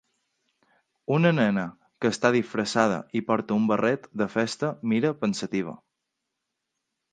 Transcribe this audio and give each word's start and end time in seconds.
Una 1.17 1.31
nena 1.39 1.65
que 2.05 2.11
està 2.13 2.31
disfressada 2.37 2.97
i 3.21 3.23
porta 3.29 3.59
un 3.63 3.69
barret 3.73 4.09
de 4.23 4.29
festa 4.39 4.73
mira 4.95 5.15
pensativa. 5.23 5.79